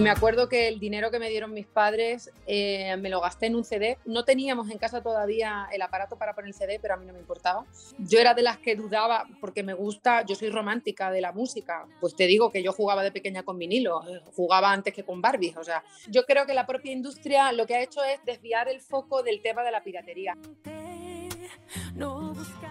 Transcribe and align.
Y 0.00 0.02
me 0.02 0.08
acuerdo 0.08 0.48
que 0.48 0.66
el 0.66 0.80
dinero 0.80 1.10
que 1.10 1.18
me 1.18 1.28
dieron 1.28 1.52
mis 1.52 1.66
padres 1.66 2.30
eh, 2.46 2.96
me 2.96 3.10
lo 3.10 3.20
gasté 3.20 3.48
en 3.48 3.54
un 3.54 3.64
CD. 3.64 3.98
No 4.06 4.24
teníamos 4.24 4.70
en 4.70 4.78
casa 4.78 5.02
todavía 5.02 5.68
el 5.74 5.82
aparato 5.82 6.16
para 6.16 6.32
poner 6.32 6.48
el 6.48 6.54
CD, 6.54 6.78
pero 6.80 6.94
a 6.94 6.96
mí 6.96 7.04
no 7.04 7.12
me 7.12 7.18
importaba. 7.18 7.66
Yo 7.98 8.18
era 8.18 8.32
de 8.32 8.40
las 8.40 8.56
que 8.56 8.76
dudaba 8.76 9.26
porque 9.42 9.62
me 9.62 9.74
gusta, 9.74 10.24
yo 10.24 10.34
soy 10.36 10.48
romántica 10.48 11.10
de 11.10 11.20
la 11.20 11.32
música. 11.32 11.86
Pues 12.00 12.16
te 12.16 12.26
digo 12.26 12.50
que 12.50 12.62
yo 12.62 12.72
jugaba 12.72 13.02
de 13.02 13.12
pequeña 13.12 13.42
con 13.42 13.58
vinilo, 13.58 14.00
eh, 14.08 14.22
jugaba 14.34 14.72
antes 14.72 14.94
que 14.94 15.04
con 15.04 15.20
Barbie. 15.20 15.52
O 15.58 15.64
sea, 15.64 15.84
yo 16.08 16.24
creo 16.24 16.46
que 16.46 16.54
la 16.54 16.64
propia 16.64 16.92
industria 16.92 17.52
lo 17.52 17.66
que 17.66 17.74
ha 17.74 17.82
hecho 17.82 18.02
es 18.02 18.24
desviar 18.24 18.70
el 18.70 18.80
foco 18.80 19.22
del 19.22 19.42
tema 19.42 19.62
de 19.62 19.70
la 19.70 19.82
piratería. 19.82 20.34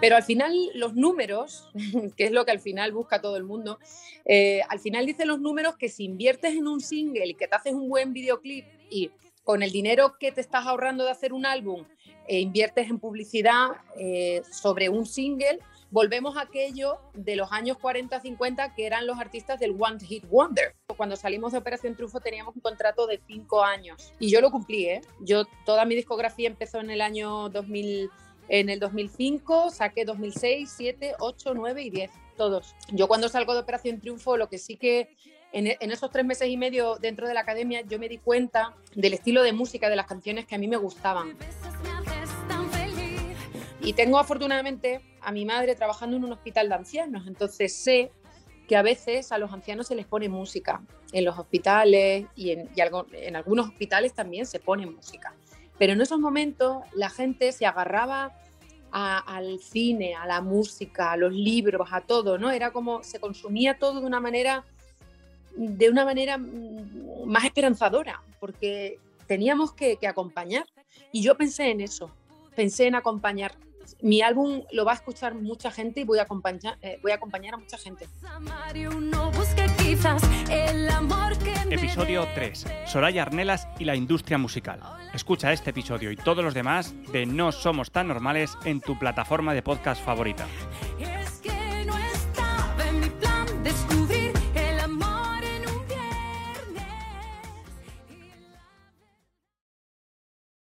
Pero 0.02 0.16
al 0.16 0.24
final 0.24 0.54
los 0.74 0.96
números, 0.96 1.70
que 2.18 2.26
es 2.26 2.32
lo 2.32 2.46
que 2.46 2.52
al 2.52 2.60
final 2.60 2.92
busca 2.92 3.22
todo 3.22 3.38
el 3.38 3.44
mundo, 3.44 3.80
eh, 4.26 4.62
al 4.70 4.80
final 4.80 5.06
dicen 5.06 5.28
los 5.28 5.40
números 5.40 5.76
que 5.78 5.90
si 5.90 6.06
inviertes 6.06 6.56
en 6.56 6.68
un 6.68 6.82
single 6.82 7.28
y 7.28 7.34
que 7.34 7.48
te 7.48 7.56
haces 7.56 7.74
un 7.74 7.90
buen 7.90 8.14
videoclip 8.14 8.66
y 8.90 9.12
con 9.44 9.64
el 9.64 9.72
dinero 9.72 10.16
que 10.20 10.32
te 10.32 10.42
estás 10.42 10.68
ahorrando 10.68 11.04
de 11.06 11.12
hacer 11.12 11.34
un 11.34 11.46
álbum, 11.46 11.86
e 12.30 12.40
inviertes 12.42 12.88
en 12.88 13.00
publicidad 13.00 13.70
eh, 13.98 14.44
sobre 14.52 14.88
un 14.88 15.08
single, 15.08 15.60
volvemos 15.90 16.38
a 16.38 16.42
aquello 16.42 17.00
de 17.16 17.36
los 17.36 17.52
años 17.52 17.78
40-50 17.78 18.76
que 18.76 18.86
eran 18.86 19.08
los 19.08 19.18
artistas 19.18 19.60
del 19.60 19.76
One 19.80 20.00
Hit 20.00 20.26
Wonder. 20.30 20.76
Cuando 20.96 21.16
salimos 21.16 21.54
de 21.54 21.58
Operación 21.58 21.96
Triunfo 21.96 22.20
teníamos 22.20 22.56
un 22.56 22.62
contrato 22.62 23.08
de 23.08 23.20
cinco 23.26 23.64
años 23.64 24.14
y 24.20 24.30
yo 24.30 24.42
lo 24.42 24.52
cumplí. 24.52 24.86
¿eh? 24.86 25.02
Yo, 25.22 25.46
toda 25.66 25.86
mi 25.86 25.96
discografía 25.96 26.48
empezó 26.48 26.80
en 26.82 26.92
el 26.92 27.02
año 27.02 27.50
2000 27.50 28.12
en 28.50 28.70
el 28.70 28.80
2005 28.80 29.70
saqué 29.70 30.06
2006, 30.06 30.74
7, 30.76 31.14
8, 31.20 31.54
9 31.54 31.84
y 31.84 31.90
10, 31.92 32.12
todos. 32.36 32.76
Yo 32.92 33.08
cuando 33.08 33.30
salgo 33.30 33.54
de 33.54 33.60
Operación 33.60 34.00
Triunfo, 34.00 34.38
lo 34.38 34.50
que 34.50 34.58
sí 34.58 34.76
que 34.76 35.16
en, 35.52 35.92
esos 35.92 36.12
tres 36.12 36.26
meses 36.26 36.48
y 36.48 36.58
medio 36.58 36.98
dentro 36.98 37.28
de 37.28 37.34
la 37.34 37.42
academia, 37.42 37.82
yo 37.82 37.98
me 38.00 38.10
di 38.10 38.18
cuenta 38.18 38.76
del 38.96 39.14
estilo 39.14 39.44
de 39.44 39.54
música 39.54 39.90
de 39.90 39.96
las 39.96 40.06
canciones 40.06 40.46
que 40.46 40.56
a 40.56 40.58
mí 40.58 40.68
me 40.68 40.78
gustaban. 40.78 41.38
Y 43.82 43.94
tengo 43.94 44.20
afortunadamente 44.20 45.02
a 45.22 45.32
mi 45.32 45.46
madre 45.46 45.76
trabajando 45.76 46.18
en 46.18 46.26
un 46.26 46.34
hospital 46.34 46.70
de 46.70 46.76
ancianos, 46.76 47.28
entonces 47.28 47.76
sé 47.76 48.12
que 48.68 48.76
a 48.76 48.84
veces 48.84 49.32
a 49.32 49.40
los 49.40 49.52
ancianos 49.52 49.88
se 49.88 49.96
les 49.96 50.06
pone 50.06 50.30
música 50.30 50.84
en 51.12 51.26
los 51.26 51.40
hospitales 51.40 52.28
y 52.36 52.52
en, 52.52 52.70
y 52.76 52.82
algo, 52.82 53.08
en 53.12 53.36
algunos 53.36 53.68
hospitales 53.68 54.14
también 54.14 54.46
se 54.46 54.60
pone 54.60 54.86
música. 54.86 55.34
Pero 55.80 55.94
en 55.94 56.02
esos 56.02 56.20
momentos 56.20 56.84
la 56.94 57.10
gente 57.10 57.52
se 57.52 57.66
agarraba 57.66 58.36
al 58.92 59.60
cine, 59.60 60.16
a 60.16 60.28
la 60.28 60.42
música, 60.42 61.12
a 61.12 61.18
los 61.18 61.34
libros, 61.34 61.90
a 61.92 62.02
todo, 62.02 62.38
¿no? 62.38 62.52
Era 62.52 62.72
como 62.72 63.04
se 63.04 63.20
consumía 63.20 63.78
todo 63.80 64.02
de 64.02 64.06
una 64.06 64.20
manera 64.20 64.66
de 65.56 65.90
una 65.90 66.06
manera 66.06 66.38
mm, 66.38 67.26
más 67.26 67.44
esperanzadora, 67.44 68.22
porque 68.40 69.00
teníamos 69.28 69.74
que, 69.74 69.98
acompañar. 70.08 70.66
Y 71.12 71.22
yo 71.22 71.36
pensé 71.36 71.72
en 71.72 71.82
eso, 71.82 72.12
pensé 72.56 72.88
en 72.88 72.96
acompañar 72.96 73.56
mi 74.02 74.22
álbum 74.22 74.62
lo 74.72 74.86
va 74.86 74.92
a 74.92 74.96
escuchar 74.96 75.34
mucha 75.34 75.72
gente 75.72 76.02
y 76.02 76.04
voy 76.04 76.20
a 76.20 76.24
acompañar, 76.24 76.78
eh, 76.82 77.00
voy 77.02 77.12
a, 77.12 77.16
acompañar 77.16 77.56
a 77.56 77.58
mucha 77.58 77.78
gente. 77.78 78.08
Episodio 81.72 82.28
3. 82.34 82.66
Soraya 82.88 83.22
Arnelas 83.22 83.68
y 83.78 83.86
la 83.86 83.96
industria 83.96 84.40
musical. 84.40 84.80
Escucha 85.14 85.54
este 85.54 85.70
episodio 85.70 86.12
y 86.12 86.16
todos 86.16 86.44
los 86.44 86.56
demás 86.56 86.96
de 87.12 87.28
No 87.28 87.52
Somos 87.52 87.92
Tan 87.92 88.08
Normales 88.08 88.58
en 88.66 88.82
tu 88.82 88.98
plataforma 88.98 89.54
de 89.54 89.62
podcast 89.62 90.04
favorita. 90.04 90.48